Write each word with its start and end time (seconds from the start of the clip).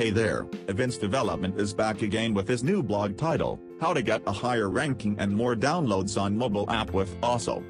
Hey 0.00 0.08
there, 0.08 0.46
Evince 0.68 0.96
Development 0.96 1.60
is 1.60 1.74
back 1.74 2.00
again 2.00 2.32
with 2.32 2.48
his 2.48 2.64
new 2.64 2.82
blog 2.82 3.18
title, 3.18 3.60
How 3.82 3.92
to 3.92 4.00
Get 4.00 4.22
a 4.26 4.32
Higher 4.32 4.70
Ranking 4.70 5.14
and 5.18 5.30
More 5.30 5.54
Downloads 5.54 6.18
on 6.18 6.34
Mobile 6.34 6.64
App 6.70 6.92
with 6.92 7.20
ASO. 7.20 7.62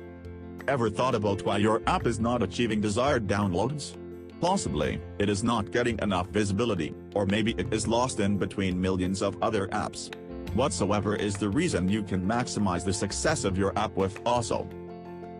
Ever 0.68 0.90
thought 0.90 1.16
about 1.16 1.44
why 1.44 1.56
your 1.56 1.82
app 1.88 2.06
is 2.06 2.20
not 2.20 2.40
achieving 2.40 2.80
desired 2.80 3.26
downloads? 3.26 3.96
Possibly, 4.40 5.00
it 5.18 5.28
is 5.28 5.42
not 5.42 5.72
getting 5.72 5.98
enough 5.98 6.28
visibility, 6.28 6.94
or 7.16 7.26
maybe 7.26 7.52
it 7.58 7.74
is 7.74 7.88
lost 7.88 8.20
in 8.20 8.38
between 8.38 8.80
millions 8.80 9.22
of 9.22 9.36
other 9.42 9.66
apps. 9.66 10.14
Whatsoever 10.54 11.16
is 11.16 11.36
the 11.36 11.48
reason 11.48 11.88
you 11.88 12.04
can 12.04 12.24
maximize 12.24 12.84
the 12.84 12.92
success 12.92 13.42
of 13.42 13.58
your 13.58 13.76
app 13.76 13.96
with 13.96 14.22
ASO. 14.22 14.70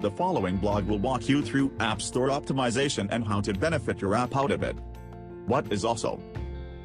The 0.00 0.10
following 0.10 0.56
blog 0.56 0.88
will 0.88 0.98
walk 0.98 1.28
you 1.28 1.40
through 1.40 1.72
App 1.78 2.02
Store 2.02 2.30
optimization 2.30 3.06
and 3.12 3.24
how 3.24 3.40
to 3.42 3.54
benefit 3.54 4.00
your 4.00 4.16
app 4.16 4.34
out 4.34 4.50
of 4.50 4.64
it. 4.64 4.74
What 5.46 5.72
is 5.72 5.84
ASO? 5.84 6.20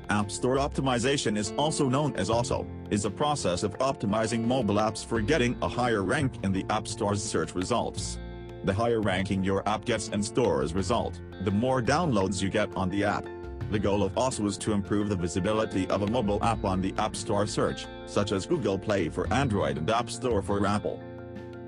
App 0.10 0.32
Store 0.32 0.58
optimization 0.58 1.38
is 1.38 1.54
also 1.58 1.90
known 1.90 2.16
as 2.16 2.30
ASO, 2.30 2.68
is 2.92 3.06
a 3.06 3.12
process 3.12 3.64
of 3.64 3.78
optimizing 3.80 4.46
mobile 4.46 4.76
apps 4.76 5.06
for 5.06 5.22
getting 5.22 5.58
a 5.62 5.68
higher 5.68 6.04
rank 6.04 6.34
in 6.44 6.52
the 6.52 6.66
App 6.70 6.88
Store's 6.88 7.24
search 7.24 7.56
results. 7.56 8.20
The 8.64 8.74
higher 8.74 9.02
ranking 9.02 9.44
your 9.44 9.68
app 9.68 9.86
gets 9.86 10.10
in 10.10 10.24
Store's 10.24 10.74
result, 10.74 11.22
the 11.44 11.52
more 11.52 11.82
downloads 11.82 12.42
you 12.42 12.50
get 12.50 12.76
on 12.76 12.90
the 12.90 13.04
app. 13.04 13.26
The 13.72 13.80
goal 13.80 14.04
of 14.04 14.14
ASO 14.14 14.46
is 14.48 14.58
to 14.60 14.74
improve 14.74 15.10
the 15.10 15.16
visibility 15.16 15.88
of 15.90 16.04
a 16.04 16.08
mobile 16.08 16.44
app 16.44 16.64
on 16.66 16.82
the 16.82 16.94
App 16.98 17.16
Store 17.16 17.48
search, 17.48 17.88
such 18.06 18.32
as 18.32 18.46
Google 18.46 18.78
Play 18.78 19.10
for 19.10 19.32
Android 19.34 19.78
and 19.78 19.90
App 19.90 20.10
Store 20.10 20.42
for 20.42 20.66
Apple. 20.66 21.02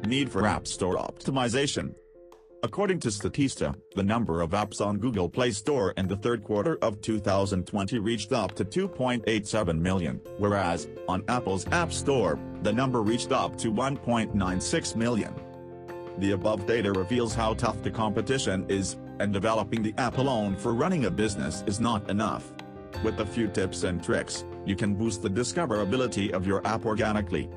Need 0.06 0.32
for 0.32 0.46
App 0.46 0.68
Store 0.68 0.96
optimization. 0.96 1.96
According 2.68 3.00
to 3.00 3.08
Statista, 3.08 3.74
the 3.96 4.04
number 4.04 4.42
of 4.42 4.50
apps 4.50 4.86
on 4.86 4.98
Google 4.98 5.30
Play 5.30 5.52
Store 5.52 5.92
in 5.92 6.06
the 6.06 6.18
third 6.18 6.44
quarter 6.44 6.78
of 6.82 7.00
2020 7.00 7.98
reached 8.00 8.34
up 8.34 8.56
to 8.56 8.66
2.87 8.66 9.80
million, 9.80 10.20
whereas, 10.38 10.90
on 11.08 11.24
Apple's 11.30 11.66
App 11.72 11.94
Store, 11.94 12.38
the 12.64 12.74
number 12.74 13.02
reached 13.02 13.32
up 13.32 13.58
to 13.60 13.72
1.96 13.72 14.98
million. 14.98 15.34
The 16.18 16.34
above 16.34 16.68
data 16.68 16.92
reveals 16.92 17.34
how 17.34 17.54
tough 17.54 17.82
the 17.84 17.90
competition 17.90 18.66
is, 18.68 18.98
and 19.20 19.32
developing 19.32 19.82
the 19.82 19.94
app 19.98 20.18
alone 20.18 20.58
for 20.58 20.74
running 20.74 21.06
a 21.06 21.10
business 21.10 21.64
is 21.68 21.80
not 21.80 22.10
enough. 22.10 22.52
With 23.02 23.22
a 23.22 23.26
few 23.26 23.48
tips 23.48 23.84
and 23.84 24.04
tricks, 24.04 24.44
you 24.66 24.76
can 24.76 24.94
boost 24.94 25.22
the 25.22 25.30
discoverability 25.30 26.32
of 26.32 26.46
your 26.46 26.68
app 26.68 26.86
organically. 26.86 27.50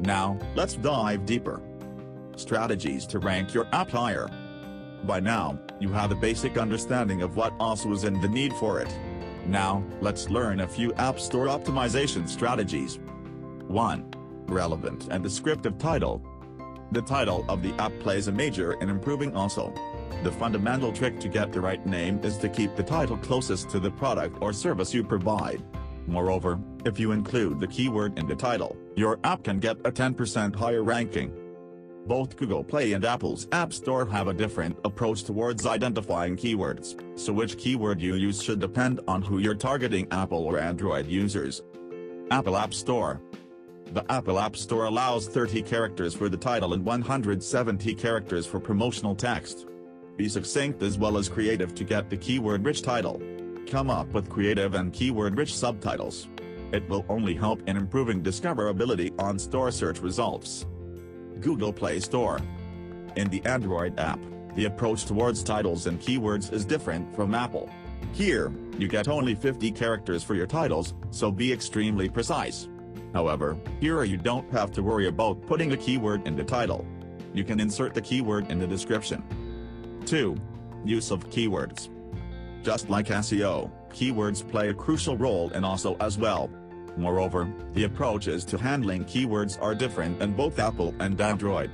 Now, 0.00 0.36
let's 0.56 0.74
dive 0.74 1.24
deeper. 1.24 1.62
Strategies 2.40 3.06
to 3.08 3.18
rank 3.18 3.52
your 3.52 3.66
app 3.70 3.90
higher. 3.90 4.26
By 5.04 5.20
now, 5.20 5.58
you 5.78 5.90
have 5.90 6.10
a 6.10 6.14
basic 6.14 6.56
understanding 6.56 7.20
of 7.20 7.36
what 7.36 7.56
ASO 7.58 7.92
is 7.92 8.04
and 8.04 8.20
the 8.22 8.28
need 8.28 8.54
for 8.54 8.80
it. 8.80 8.88
Now, 9.46 9.84
let's 10.00 10.30
learn 10.30 10.60
a 10.60 10.66
few 10.66 10.94
App 10.94 11.20
Store 11.20 11.48
optimization 11.48 12.26
strategies. 12.26 12.98
1. 13.68 14.14
Relevant 14.46 15.08
and 15.10 15.22
descriptive 15.22 15.76
title. 15.76 16.22
The 16.92 17.02
title 17.02 17.44
of 17.46 17.62
the 17.62 17.74
app 17.74 17.92
plays 18.00 18.28
a 18.28 18.32
major 18.32 18.72
in 18.80 18.88
improving 18.88 19.32
ASO. 19.32 19.74
The 20.24 20.32
fundamental 20.32 20.94
trick 20.94 21.20
to 21.20 21.28
get 21.28 21.52
the 21.52 21.60
right 21.60 21.84
name 21.84 22.20
is 22.24 22.38
to 22.38 22.48
keep 22.48 22.74
the 22.74 22.82
title 22.82 23.18
closest 23.18 23.68
to 23.70 23.80
the 23.80 23.90
product 23.90 24.38
or 24.40 24.54
service 24.54 24.94
you 24.94 25.04
provide. 25.04 25.62
Moreover, 26.06 26.58
if 26.86 26.98
you 26.98 27.12
include 27.12 27.60
the 27.60 27.68
keyword 27.68 28.18
in 28.18 28.26
the 28.26 28.34
title, 28.34 28.78
your 28.96 29.18
app 29.24 29.44
can 29.44 29.60
get 29.60 29.76
a 29.84 29.92
10% 29.92 30.56
higher 30.56 30.82
ranking. 30.82 31.34
Both 32.06 32.36
Google 32.36 32.64
Play 32.64 32.92
and 32.92 33.04
Apple's 33.04 33.46
App 33.52 33.72
Store 33.72 34.06
have 34.06 34.28
a 34.28 34.34
different 34.34 34.78
approach 34.84 35.24
towards 35.24 35.66
identifying 35.66 36.36
keywords, 36.36 37.00
so 37.18 37.32
which 37.32 37.58
keyword 37.58 38.00
you 38.00 38.14
use 38.14 38.42
should 38.42 38.58
depend 38.58 39.00
on 39.06 39.22
who 39.22 39.38
you're 39.38 39.54
targeting 39.54 40.08
Apple 40.10 40.44
or 40.44 40.58
Android 40.58 41.06
users. 41.06 41.62
Apple 42.30 42.56
App 42.56 42.74
Store 42.74 43.20
the 43.92 44.08
Apple 44.08 44.38
App 44.38 44.54
Store 44.54 44.84
allows 44.84 45.26
30 45.26 45.62
characters 45.62 46.14
for 46.14 46.28
the 46.28 46.36
title 46.36 46.74
and 46.74 46.84
170 46.84 47.92
characters 47.96 48.46
for 48.46 48.60
promotional 48.60 49.16
text. 49.16 49.66
Be 50.16 50.28
succinct 50.28 50.80
as 50.82 50.96
well 50.96 51.18
as 51.18 51.28
creative 51.28 51.74
to 51.74 51.82
get 51.82 52.08
the 52.08 52.16
keyword-rich 52.16 52.82
title. 52.82 53.20
Come 53.66 53.90
up 53.90 54.06
with 54.12 54.28
creative 54.30 54.74
and 54.74 54.92
keyword-rich 54.92 55.56
subtitles. 55.56 56.28
It 56.72 56.88
will 56.88 57.04
only 57.08 57.34
help 57.34 57.68
in 57.68 57.76
improving 57.76 58.22
discoverability 58.22 59.12
on 59.20 59.40
store 59.40 59.72
search 59.72 59.98
results. 59.98 60.66
Google 61.40 61.72
Play 61.72 62.00
Store 62.00 62.40
In 63.16 63.28
the 63.28 63.44
Android 63.44 63.98
app, 63.98 64.20
the 64.54 64.66
approach 64.66 65.04
towards 65.04 65.42
titles 65.42 65.86
and 65.86 66.00
keywords 66.00 66.52
is 66.52 66.64
different 66.64 67.14
from 67.14 67.34
Apple. 67.34 67.70
Here, 68.12 68.52
you 68.78 68.88
get 68.88 69.08
only 69.08 69.34
50 69.34 69.70
characters 69.72 70.22
for 70.22 70.34
your 70.34 70.46
titles, 70.46 70.94
so 71.10 71.30
be 71.30 71.52
extremely 71.52 72.08
precise. 72.08 72.68
However, 73.12 73.56
here 73.80 74.04
you 74.04 74.16
don't 74.16 74.50
have 74.52 74.70
to 74.72 74.82
worry 74.82 75.08
about 75.08 75.46
putting 75.46 75.72
a 75.72 75.76
keyword 75.76 76.26
in 76.26 76.36
the 76.36 76.44
title. 76.44 76.86
You 77.32 77.44
can 77.44 77.60
insert 77.60 77.94
the 77.94 78.00
keyword 78.00 78.50
in 78.50 78.58
the 78.58 78.66
description. 78.66 79.22
2. 80.06 80.36
Use 80.84 81.10
of 81.10 81.28
keywords. 81.30 81.88
Just 82.62 82.90
like 82.90 83.06
SEO, 83.06 83.70
keywords 83.90 84.48
play 84.48 84.68
a 84.68 84.74
crucial 84.74 85.16
role 85.16 85.50
in 85.50 85.62
ASO 85.62 85.96
as 86.00 86.18
well. 86.18 86.50
Moreover, 86.96 87.52
the 87.74 87.84
approaches 87.84 88.44
to 88.46 88.58
handling 88.58 89.04
keywords 89.04 89.60
are 89.62 89.74
different 89.74 90.20
in 90.22 90.34
both 90.34 90.58
Apple 90.58 90.94
and 91.00 91.20
Android. 91.20 91.70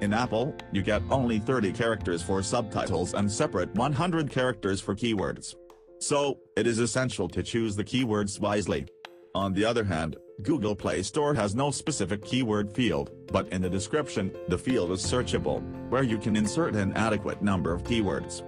In 0.00 0.12
Apple, 0.12 0.54
you 0.72 0.82
get 0.82 1.02
only 1.10 1.38
30 1.38 1.72
characters 1.72 2.22
for 2.22 2.42
subtitles 2.42 3.14
and 3.14 3.30
separate 3.30 3.74
100 3.74 4.30
characters 4.30 4.80
for 4.80 4.94
keywords. 4.94 5.54
So, 5.98 6.38
it 6.56 6.66
is 6.66 6.78
essential 6.78 7.28
to 7.28 7.42
choose 7.42 7.76
the 7.76 7.84
keywords 7.84 8.38
wisely. 8.40 8.86
On 9.34 9.52
the 9.52 9.64
other 9.64 9.84
hand, 9.84 10.16
Google 10.42 10.74
Play 10.74 11.02
Store 11.02 11.32
has 11.34 11.54
no 11.54 11.70
specific 11.70 12.24
keyword 12.24 12.72
field, 12.72 13.10
but 13.28 13.48
in 13.48 13.62
the 13.62 13.70
description, 13.70 14.32
the 14.48 14.58
field 14.58 14.90
is 14.90 15.00
searchable, 15.04 15.62
where 15.88 16.02
you 16.02 16.18
can 16.18 16.36
insert 16.36 16.74
an 16.74 16.92
adequate 16.94 17.40
number 17.40 17.72
of 17.72 17.84
keywords. 17.84 18.42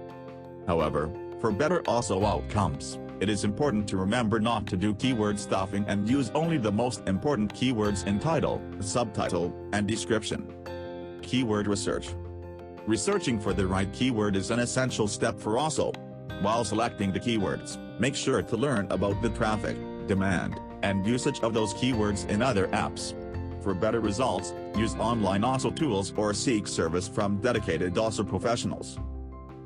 However, 0.67 1.09
for 1.39 1.51
better 1.51 1.81
ASO 1.83 2.25
outcomes, 2.25 2.99
it 3.19 3.29
is 3.29 3.43
important 3.43 3.87
to 3.89 3.97
remember 3.97 4.39
not 4.39 4.67
to 4.67 4.77
do 4.77 4.93
keyword 4.93 5.39
stuffing 5.39 5.83
and 5.87 6.07
use 6.07 6.29
only 6.35 6.57
the 6.57 6.71
most 6.71 7.01
important 7.07 7.53
keywords 7.53 8.05
in 8.05 8.19
title, 8.19 8.61
subtitle, 8.79 9.53
and 9.73 9.87
description. 9.87 10.53
Keyword 11.21 11.67
Research 11.67 12.09
Researching 12.85 13.39
for 13.39 13.53
the 13.53 13.65
right 13.65 13.91
keyword 13.91 14.35
is 14.35 14.51
an 14.51 14.59
essential 14.59 15.07
step 15.07 15.39
for 15.39 15.53
ASO. 15.53 15.93
While 16.41 16.63
selecting 16.63 17.11
the 17.11 17.19
keywords, 17.19 17.77
make 17.99 18.15
sure 18.15 18.41
to 18.41 18.57
learn 18.57 18.87
about 18.91 19.21
the 19.21 19.29
traffic, 19.29 19.75
demand, 20.07 20.59
and 20.83 21.05
usage 21.05 21.41
of 21.41 21.53
those 21.53 21.73
keywords 21.73 22.29
in 22.29 22.41
other 22.41 22.67
apps. 22.67 23.13
For 23.63 23.73
better 23.73 23.99
results, 23.99 24.53
use 24.75 24.95
online 24.95 25.41
ASO 25.41 25.75
tools 25.75 26.13
or 26.15 26.33
seek 26.33 26.67
service 26.67 27.07
from 27.07 27.41
dedicated 27.41 27.95
ASO 27.95 28.25
professionals. 28.25 28.99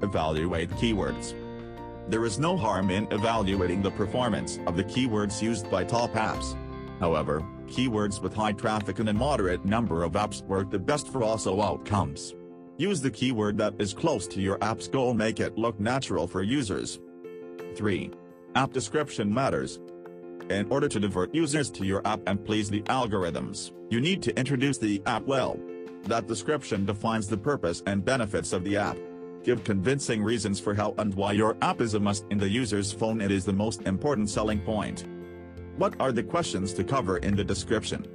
Evaluate 0.01 0.71
keywords. 0.71 1.35
There 2.07 2.25
is 2.25 2.39
no 2.39 2.57
harm 2.57 2.89
in 2.89 3.07
evaluating 3.11 3.81
the 3.81 3.91
performance 3.91 4.59
of 4.67 4.75
the 4.75 4.83
keywords 4.83 5.41
used 5.41 5.69
by 5.69 5.83
top 5.83 6.11
apps. 6.13 6.55
However, 6.99 7.45
keywords 7.67 8.21
with 8.21 8.33
high 8.33 8.51
traffic 8.51 8.99
and 8.99 9.09
a 9.09 9.13
moderate 9.13 9.63
number 9.65 10.03
of 10.03 10.13
apps 10.13 10.43
work 10.43 10.69
the 10.69 10.79
best 10.79 11.07
for 11.09 11.21
ASO 11.21 11.63
outcomes. 11.63 12.35
Use 12.77 13.01
the 13.01 13.11
keyword 13.11 13.57
that 13.57 13.75
is 13.79 13.93
close 13.93 14.27
to 14.27 14.41
your 14.41 14.57
app's 14.63 14.87
goal 14.87 15.13
make 15.13 15.39
it 15.39 15.57
look 15.57 15.79
natural 15.79 16.27
for 16.27 16.41
users. 16.41 16.99
3. 17.75 18.11
App 18.55 18.73
description 18.73 19.33
matters. 19.33 19.79
In 20.49 20.69
order 20.69 20.89
to 20.89 20.99
divert 20.99 21.33
users 21.33 21.71
to 21.71 21.85
your 21.85 22.05
app 22.05 22.19
and 22.27 22.43
please 22.43 22.69
the 22.69 22.81
algorithms, 22.83 23.71
you 23.89 24.01
need 24.01 24.21
to 24.23 24.37
introduce 24.37 24.77
the 24.77 25.01
app 25.05 25.25
well. 25.25 25.57
That 26.03 26.27
description 26.27 26.85
defines 26.85 27.27
the 27.27 27.37
purpose 27.37 27.83
and 27.85 28.03
benefits 28.03 28.51
of 28.51 28.63
the 28.63 28.77
app. 28.77 28.97
Give 29.43 29.63
convincing 29.63 30.21
reasons 30.21 30.59
for 30.59 30.75
how 30.75 30.93
and 30.99 31.13
why 31.15 31.31
your 31.31 31.57
app 31.63 31.81
is 31.81 31.95
a 31.95 31.99
must 31.99 32.25
in 32.29 32.37
the 32.37 32.47
user's 32.47 32.91
phone 32.91 33.21
it 33.21 33.31
is 33.31 33.43
the 33.43 33.53
most 33.53 33.81
important 33.83 34.29
selling 34.29 34.59
point. 34.59 35.05
What 35.77 35.99
are 35.99 36.11
the 36.11 36.21
questions 36.21 36.73
to 36.73 36.83
cover 36.83 37.17
in 37.17 37.35
the 37.35 37.43
description? 37.43 38.05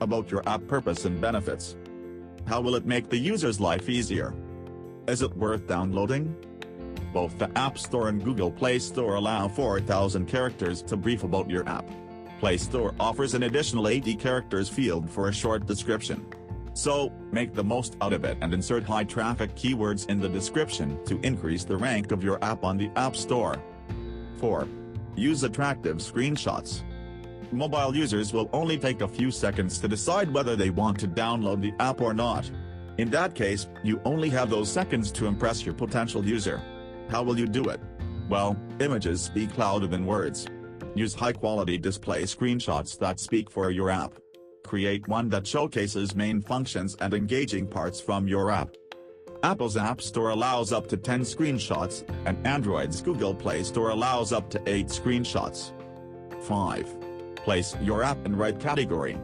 About 0.00 0.32
your 0.32 0.42
app 0.48 0.66
purpose 0.66 1.04
and 1.04 1.20
benefits. 1.20 1.76
How 2.46 2.60
will 2.60 2.74
it 2.74 2.86
make 2.86 3.08
the 3.08 3.16
user's 3.16 3.60
life 3.60 3.88
easier? 3.88 4.34
Is 5.06 5.22
it 5.22 5.36
worth 5.36 5.68
downloading? 5.68 6.34
Both 7.12 7.38
the 7.38 7.56
App 7.56 7.78
Store 7.78 8.08
and 8.08 8.22
Google 8.22 8.50
Play 8.50 8.80
Store 8.80 9.14
allow 9.14 9.46
4,000 9.46 10.26
characters 10.26 10.82
to 10.82 10.96
brief 10.96 11.22
about 11.22 11.48
your 11.48 11.68
app. 11.68 11.88
Play 12.40 12.56
Store 12.56 12.94
offers 12.98 13.34
an 13.34 13.44
additional 13.44 13.86
80 13.86 14.16
characters 14.16 14.68
field 14.68 15.08
for 15.08 15.28
a 15.28 15.32
short 15.32 15.66
description. 15.66 16.26
So, 16.78 17.12
make 17.32 17.54
the 17.54 17.64
most 17.64 17.96
out 18.00 18.12
of 18.12 18.24
it 18.24 18.38
and 18.40 18.54
insert 18.54 18.84
high-traffic 18.84 19.56
keywords 19.56 20.08
in 20.08 20.20
the 20.20 20.28
description 20.28 21.04
to 21.06 21.18
increase 21.26 21.64
the 21.64 21.76
rank 21.76 22.12
of 22.12 22.22
your 22.22 22.38
app 22.40 22.62
on 22.62 22.76
the 22.76 22.88
App 22.94 23.16
Store. 23.16 23.60
4. 24.36 24.68
Use 25.16 25.42
attractive 25.42 25.96
screenshots. 25.96 26.84
Mobile 27.50 27.96
users 27.96 28.32
will 28.32 28.48
only 28.52 28.78
take 28.78 29.00
a 29.00 29.08
few 29.08 29.32
seconds 29.32 29.80
to 29.80 29.88
decide 29.88 30.32
whether 30.32 30.54
they 30.54 30.70
want 30.70 31.00
to 31.00 31.08
download 31.08 31.60
the 31.60 31.74
app 31.80 32.00
or 32.00 32.14
not. 32.14 32.48
In 32.98 33.10
that 33.10 33.34
case, 33.34 33.66
you 33.82 34.00
only 34.04 34.28
have 34.28 34.48
those 34.48 34.70
seconds 34.70 35.10
to 35.10 35.26
impress 35.26 35.64
your 35.64 35.74
potential 35.74 36.24
user. 36.24 36.62
How 37.10 37.24
will 37.24 37.40
you 37.40 37.48
do 37.48 37.64
it? 37.64 37.80
Well, 38.28 38.56
images 38.78 39.20
speak 39.20 39.58
louder 39.58 39.88
than 39.88 40.06
words. 40.06 40.46
Use 40.94 41.12
high-quality 41.12 41.78
display 41.78 42.22
screenshots 42.22 42.96
that 43.00 43.18
speak 43.18 43.50
for 43.50 43.72
your 43.72 43.90
app. 43.90 44.14
Create 44.68 45.08
one 45.08 45.30
that 45.30 45.46
showcases 45.46 46.14
main 46.14 46.42
functions 46.42 46.94
and 47.00 47.14
engaging 47.14 47.66
parts 47.66 48.02
from 48.02 48.28
your 48.28 48.50
app. 48.50 48.76
Apple's 49.42 49.78
App 49.78 50.02
Store 50.02 50.28
allows 50.28 50.74
up 50.74 50.86
to 50.88 50.96
10 50.98 51.22
screenshots, 51.22 52.04
and 52.26 52.36
Android's 52.46 53.00
Google 53.00 53.34
Play 53.34 53.62
Store 53.62 53.88
allows 53.88 54.30
up 54.30 54.50
to 54.50 54.60
8 54.66 54.88
screenshots. 54.88 55.72
5. 56.42 57.34
Place 57.36 57.76
your 57.80 58.02
app 58.02 58.18
in 58.26 58.36
right 58.36 58.60
category. 58.60 59.16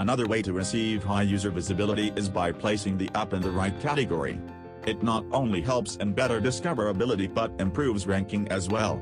Another 0.00 0.26
way 0.26 0.42
to 0.42 0.52
receive 0.52 1.04
high 1.04 1.22
user 1.22 1.50
visibility 1.50 2.12
is 2.16 2.28
by 2.28 2.50
placing 2.50 2.98
the 2.98 3.10
app 3.14 3.32
in 3.32 3.42
the 3.42 3.52
right 3.52 3.78
category. 3.80 4.40
It 4.88 5.04
not 5.04 5.24
only 5.30 5.60
helps 5.60 5.94
in 5.98 6.14
better 6.14 6.40
discoverability 6.40 7.32
but 7.32 7.52
improves 7.60 8.08
ranking 8.08 8.48
as 8.48 8.68
well. 8.68 8.96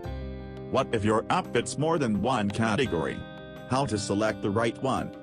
What 0.71 0.89
if 0.93 1.03
your 1.03 1.25
app 1.31 1.51
fits 1.55 1.79
more 1.79 1.97
than 1.99 2.21
one 2.21 2.51
category? 2.51 3.19
How 3.71 3.87
to 3.87 3.97
select 3.97 4.43
the 4.43 4.51
right 4.51 4.77
one? 4.83 5.17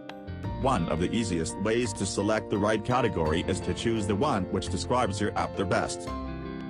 One 0.61 0.89
of 0.89 0.99
the 0.99 1.11
easiest 1.11 1.57
ways 1.61 1.93
to 1.93 2.05
select 2.05 2.49
the 2.49 2.57
right 2.57 2.83
category 2.83 3.45
is 3.47 3.59
to 3.61 3.73
choose 3.73 4.07
the 4.07 4.15
one 4.15 4.43
which 4.51 4.69
describes 4.69 5.21
your 5.21 5.37
app 5.37 5.55
the 5.55 5.65
best. 5.65 6.09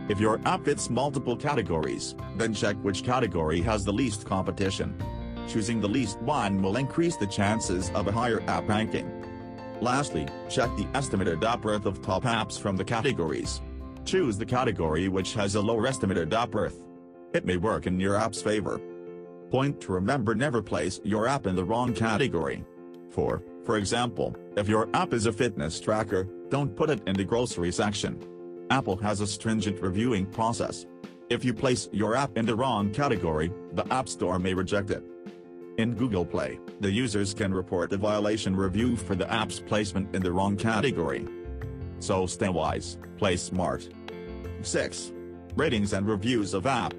If 0.09 0.19
your 0.19 0.39
app 0.45 0.65
fits 0.65 0.89
multiple 0.89 1.35
categories, 1.35 2.15
then 2.35 2.53
check 2.53 2.75
which 2.77 3.03
category 3.03 3.61
has 3.61 3.85
the 3.85 3.93
least 3.93 4.25
competition. 4.25 4.95
Choosing 5.47 5.81
the 5.81 5.87
least 5.87 6.19
one 6.21 6.61
will 6.61 6.77
increase 6.77 7.15
the 7.15 7.27
chances 7.27 7.89
of 7.91 8.07
a 8.07 8.11
higher 8.11 8.41
app 8.47 8.67
ranking. 8.67 9.11
Lastly, 9.81 10.27
check 10.49 10.69
the 10.75 10.87
estimated 10.93 11.43
app 11.43 11.63
worth 11.63 11.85
of 11.85 12.01
top 12.01 12.23
apps 12.23 12.59
from 12.59 12.75
the 12.75 12.83
categories. 12.83 13.61
Choose 14.05 14.37
the 14.37 14.45
category 14.45 15.07
which 15.07 15.33
has 15.33 15.55
a 15.55 15.61
lower 15.61 15.87
estimated 15.87 16.33
app 16.33 16.53
worth. 16.53 16.83
It 17.33 17.45
may 17.45 17.57
work 17.57 17.87
in 17.87 17.99
your 17.99 18.15
app's 18.15 18.41
favor. 18.41 18.81
Point 19.51 19.79
to 19.81 19.93
remember 19.93 20.35
never 20.35 20.61
place 20.61 20.99
your 21.03 21.27
app 21.27 21.47
in 21.47 21.55
the 21.55 21.63
wrong 21.63 21.93
category. 21.93 22.63
4. 23.11 23.41
For 23.65 23.77
example, 23.77 24.35
if 24.55 24.67
your 24.67 24.89
app 24.93 25.13
is 25.13 25.25
a 25.25 25.31
fitness 25.31 25.79
tracker, 25.79 26.27
don't 26.49 26.75
put 26.75 26.89
it 26.89 27.01
in 27.07 27.15
the 27.15 27.23
grocery 27.23 27.71
section. 27.71 28.19
Apple 28.71 28.97
has 28.97 29.21
a 29.21 29.27
stringent 29.27 29.81
reviewing 29.81 30.25
process. 30.25 30.85
If 31.29 31.45
you 31.45 31.53
place 31.53 31.89
your 31.91 32.15
app 32.15 32.37
in 32.37 32.45
the 32.45 32.55
wrong 32.55 32.91
category, 32.91 33.51
the 33.73 33.91
App 33.93 34.09
Store 34.09 34.39
may 34.39 34.53
reject 34.53 34.89
it. 34.89 35.03
In 35.77 35.93
Google 35.93 36.25
Play, 36.25 36.59
the 36.79 36.91
users 36.91 37.33
can 37.33 37.53
report 37.53 37.93
a 37.93 37.97
violation 37.97 38.55
review 38.55 38.97
for 38.97 39.15
the 39.15 39.31
app's 39.31 39.59
placement 39.59 40.13
in 40.15 40.21
the 40.21 40.31
wrong 40.31 40.57
category. 40.57 41.25
So 41.99 42.25
stay 42.25 42.49
wise, 42.49 42.97
play 43.17 43.37
smart. 43.37 43.87
6. 44.61 45.13
Ratings 45.55 45.93
and 45.93 46.07
reviews 46.07 46.53
of 46.53 46.65
app. 46.65 46.93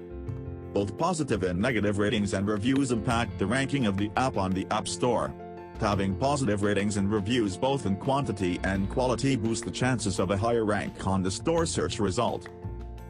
Both 0.73 0.97
positive 0.97 1.43
and 1.43 1.59
negative 1.59 1.97
ratings 1.97 2.33
and 2.33 2.47
reviews 2.47 2.91
impact 2.91 3.37
the 3.37 3.45
ranking 3.45 3.85
of 3.85 3.97
the 3.97 4.09
app 4.15 4.37
on 4.37 4.51
the 4.51 4.65
App 4.71 4.87
Store. 4.87 5.33
Having 5.79 6.15
positive 6.15 6.61
ratings 6.61 6.97
and 6.97 7.11
reviews 7.11 7.57
both 7.57 7.85
in 7.85 7.95
quantity 7.95 8.59
and 8.63 8.89
quality 8.89 9.35
boost 9.35 9.65
the 9.65 9.71
chances 9.71 10.19
of 10.19 10.31
a 10.31 10.37
higher 10.37 10.65
rank 10.65 11.07
on 11.07 11.23
the 11.23 11.31
store 11.31 11.65
search 11.65 11.99
result. 11.99 12.47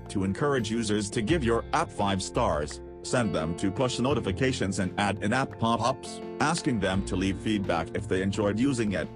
To 0.10 0.24
encourage 0.24 0.70
users 0.72 1.10
to 1.12 1.22
give 1.22 1.44
your 1.44 1.66
app 1.74 1.90
5 1.90 2.22
stars, 2.22 2.82
send 3.04 3.34
them 3.34 3.56
to 3.56 3.72
push 3.72 4.00
notifications 4.00 4.80
and 4.80 4.94
add 5.00 5.24
in-app 5.24 5.58
pop-ups, 5.60 6.22
asking 6.40 6.80
them 6.80 7.06
to 7.06 7.16
leave 7.16 7.38
feedback 7.40 7.88
if 7.94 8.08
they 8.08 8.22
enjoyed 8.22 8.60
using 8.60 8.94
it. 8.94 9.08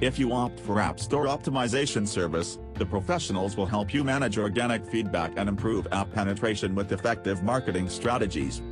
If 0.00 0.18
you 0.18 0.32
opt 0.32 0.58
for 0.58 0.80
App 0.80 0.98
Store 0.98 1.26
Optimization 1.26 2.08
Service, 2.08 2.58
the 2.74 2.86
professionals 2.86 3.56
will 3.56 3.66
help 3.66 3.92
you 3.92 4.02
manage 4.02 4.38
organic 4.38 4.86
feedback 4.86 5.32
and 5.36 5.48
improve 5.48 5.86
app 5.92 6.10
penetration 6.12 6.74
with 6.74 6.90
effective 6.92 7.42
marketing 7.42 7.88
strategies. 7.88 8.62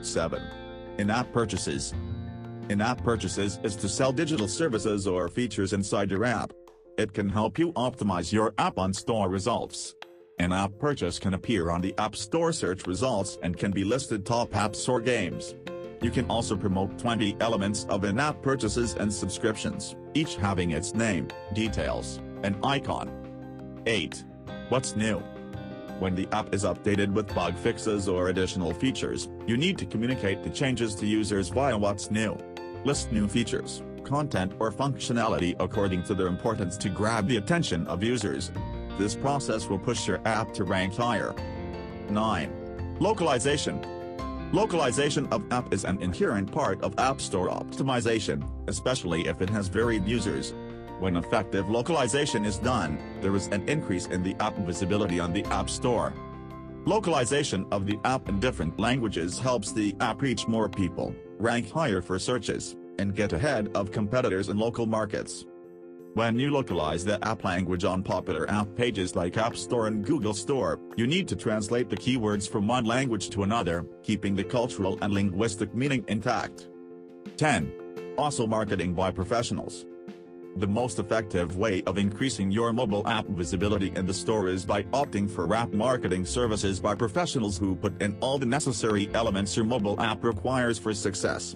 7. 0.00 0.40
In-app 0.98 1.32
purchases. 1.32 1.92
In-app 2.70 3.02
purchases 3.02 3.58
is 3.64 3.74
to 3.74 3.88
sell 3.88 4.12
digital 4.12 4.46
services 4.46 5.08
or 5.08 5.26
features 5.26 5.72
inside 5.72 6.08
your 6.08 6.24
app. 6.24 6.52
It 6.98 7.12
can 7.12 7.28
help 7.28 7.58
you 7.58 7.72
optimize 7.72 8.32
your 8.32 8.54
app 8.58 8.78
on 8.78 8.94
store 8.94 9.28
results. 9.28 9.96
An 10.38 10.52
app 10.52 10.78
purchase 10.78 11.18
can 11.18 11.34
appear 11.34 11.70
on 11.70 11.80
the 11.80 11.92
App 11.98 12.14
Store 12.14 12.52
search 12.52 12.86
results 12.86 13.38
and 13.42 13.58
can 13.58 13.72
be 13.72 13.82
listed 13.82 14.24
top 14.24 14.50
apps 14.50 14.88
or 14.88 15.00
games. 15.00 15.56
You 16.00 16.12
can 16.12 16.30
also 16.30 16.56
promote 16.56 16.96
20 16.96 17.38
elements 17.40 17.86
of 17.88 18.04
in-app 18.04 18.40
purchases 18.40 18.94
and 18.94 19.12
subscriptions, 19.12 19.96
each 20.14 20.36
having 20.36 20.70
its 20.70 20.94
name, 20.94 21.26
details, 21.52 22.20
and 22.44 22.54
icon. 22.64 23.10
8. 23.86 24.24
What's 24.68 24.94
new? 24.94 25.18
When 25.98 26.14
the 26.14 26.28
app 26.30 26.54
is 26.54 26.62
updated 26.62 27.12
with 27.14 27.34
bug 27.34 27.56
fixes 27.56 28.08
or 28.08 28.28
additional 28.28 28.72
features, 28.72 29.28
you 29.44 29.56
need 29.56 29.76
to 29.78 29.86
communicate 29.86 30.44
the 30.44 30.50
changes 30.50 30.94
to 30.94 31.06
users 31.06 31.48
via 31.48 31.76
What's 31.76 32.12
New. 32.12 32.38
List 32.84 33.12
new 33.12 33.28
features, 33.28 33.82
content 34.04 34.52
or 34.58 34.72
functionality 34.72 35.54
according 35.60 36.02
to 36.04 36.14
their 36.14 36.28
importance 36.28 36.78
to 36.78 36.88
grab 36.88 37.28
the 37.28 37.36
attention 37.36 37.86
of 37.86 38.02
users. 38.02 38.50
This 38.98 39.14
process 39.14 39.68
will 39.68 39.78
push 39.78 40.08
your 40.08 40.20
app 40.26 40.54
to 40.54 40.64
rank 40.64 40.94
higher. 40.94 41.34
9. 42.08 42.96
Localization. 42.98 43.84
Localization 44.52 45.26
of 45.26 45.44
app 45.52 45.72
is 45.74 45.84
an 45.84 46.00
inherent 46.02 46.50
part 46.50 46.82
of 46.82 46.98
App 46.98 47.20
Store 47.20 47.48
optimization, 47.48 48.48
especially 48.66 49.28
if 49.28 49.42
it 49.42 49.50
has 49.50 49.68
varied 49.68 50.08
users. 50.08 50.54
When 51.00 51.16
effective 51.16 51.68
localization 51.68 52.46
is 52.46 52.58
done, 52.58 52.98
there 53.20 53.36
is 53.36 53.48
an 53.48 53.68
increase 53.68 54.06
in 54.06 54.22
the 54.22 54.34
app 54.40 54.56
visibility 54.56 55.20
on 55.20 55.34
the 55.34 55.44
App 55.44 55.68
Store. 55.68 56.14
Localization 56.86 57.66
of 57.70 57.84
the 57.84 57.98
app 58.04 58.28
in 58.30 58.40
different 58.40 58.80
languages 58.80 59.38
helps 59.38 59.70
the 59.70 59.94
app 60.00 60.22
reach 60.22 60.48
more 60.48 60.68
people, 60.68 61.14
rank 61.40 61.70
higher 61.70 62.02
for 62.02 62.18
searches, 62.18 62.76
and 62.98 63.16
get 63.16 63.32
ahead 63.32 63.70
of 63.74 63.90
competitors 63.90 64.48
in 64.48 64.58
local 64.58 64.86
markets. 64.86 65.46
When 66.14 66.38
you 66.38 66.50
localize 66.50 67.04
the 67.04 67.24
app 67.26 67.44
language 67.44 67.84
on 67.84 68.02
popular 68.02 68.50
app 68.50 68.74
pages 68.74 69.14
like 69.14 69.36
App 69.38 69.56
Store 69.56 69.86
and 69.86 70.04
Google 70.04 70.34
Store, 70.34 70.80
you 70.96 71.06
need 71.06 71.28
to 71.28 71.36
translate 71.36 71.88
the 71.88 71.96
keywords 71.96 72.50
from 72.50 72.66
one 72.66 72.84
language 72.84 73.30
to 73.30 73.44
another, 73.44 73.86
keeping 74.02 74.34
the 74.34 74.44
cultural 74.44 74.98
and 75.02 75.14
linguistic 75.14 75.72
meaning 75.74 76.04
intact. 76.08 76.68
10. 77.36 77.72
ASO 78.18 78.48
marketing 78.48 78.92
by 78.92 79.10
professionals. 79.10 79.86
The 80.56 80.66
most 80.66 80.98
effective 80.98 81.56
way 81.56 81.82
of 81.86 81.96
increasing 81.96 82.50
your 82.50 82.72
mobile 82.72 83.06
app 83.06 83.24
visibility 83.26 83.92
in 83.94 84.04
the 84.04 84.12
store 84.12 84.48
is 84.48 84.64
by 84.64 84.82
opting 84.84 85.30
for 85.30 85.54
app 85.54 85.72
marketing 85.72 86.26
services 86.26 86.80
by 86.80 86.96
professionals 86.96 87.56
who 87.56 87.76
put 87.76 88.02
in 88.02 88.16
all 88.20 88.36
the 88.36 88.46
necessary 88.46 89.08
elements 89.14 89.56
your 89.56 89.64
mobile 89.64 89.98
app 90.00 90.24
requires 90.24 90.78
for 90.78 90.92
success. 90.92 91.54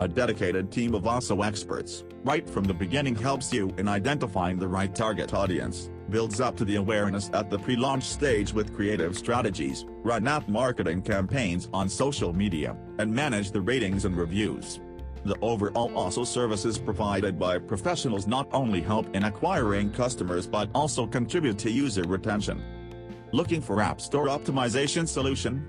A 0.00 0.08
dedicated 0.08 0.72
team 0.72 0.94
of 0.94 1.02
ASO 1.02 1.46
experts, 1.46 2.04
right 2.24 2.48
from 2.48 2.64
the 2.64 2.74
beginning 2.74 3.14
helps 3.14 3.52
you 3.52 3.72
in 3.76 3.86
identifying 3.86 4.58
the 4.58 4.68
right 4.68 4.92
target 4.94 5.34
audience, 5.34 5.90
builds 6.10 6.40
up 6.40 6.56
to 6.56 6.64
the 6.64 6.76
awareness 6.76 7.30
at 7.34 7.50
the 7.50 7.58
pre-launch 7.58 8.04
stage 8.04 8.52
with 8.52 8.74
creative 8.74 9.16
strategies, 9.16 9.84
run 10.02 10.26
app 10.26 10.48
marketing 10.48 11.02
campaigns 11.02 11.68
on 11.72 11.88
social 11.88 12.32
media, 12.32 12.76
and 12.98 13.14
manage 13.14 13.50
the 13.50 13.60
ratings 13.60 14.06
and 14.06 14.16
reviews. 14.16 14.80
The 15.24 15.36
overall 15.40 15.90
ASO 15.90 16.26
services 16.26 16.78
provided 16.78 17.38
by 17.38 17.58
professionals 17.58 18.26
not 18.26 18.46
only 18.52 18.82
help 18.82 19.14
in 19.16 19.24
acquiring 19.24 19.90
customers 19.90 20.46
but 20.46 20.68
also 20.74 21.06
contribute 21.06 21.58
to 21.60 21.70
user 21.70 22.02
retention. 22.02 22.62
Looking 23.32 23.62
for 23.62 23.80
App 23.80 24.00
Store 24.00 24.26
Optimization 24.26 25.08
Solution? 25.08 25.66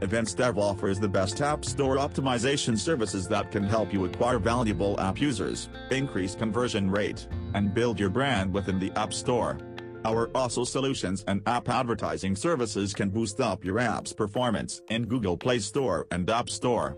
Evince 0.00 0.34
Dev 0.34 0.58
offers 0.58 0.98
the 0.98 1.08
best 1.08 1.40
App 1.40 1.64
Store 1.64 1.96
optimization 1.96 2.78
services 2.78 3.28
that 3.28 3.50
can 3.50 3.64
help 3.64 3.92
you 3.92 4.04
acquire 4.04 4.38
valuable 4.38 4.98
app 5.00 5.20
users, 5.20 5.68
increase 5.90 6.34
conversion 6.34 6.90
rate, 6.90 7.26
and 7.54 7.74
build 7.74 7.98
your 7.98 8.10
brand 8.10 8.52
within 8.54 8.78
the 8.78 8.92
App 8.92 9.12
Store. 9.12 9.58
Our 10.04 10.28
ASO 10.28 10.66
solutions 10.66 11.24
and 11.26 11.42
app 11.46 11.68
advertising 11.68 12.36
services 12.36 12.94
can 12.94 13.10
boost 13.10 13.40
up 13.40 13.64
your 13.64 13.80
app's 13.80 14.12
performance 14.12 14.80
in 14.88 15.04
Google 15.04 15.36
Play 15.36 15.58
Store 15.58 16.06
and 16.12 16.30
App 16.30 16.48
Store. 16.48 16.96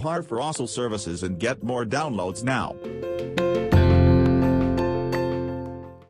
Par 0.00 0.22
for 0.22 0.38
ASO 0.38 0.66
services 0.66 1.22
and 1.24 1.38
get 1.38 1.62
more 1.62 1.84
downloads 1.84 2.42
now. 2.42 2.74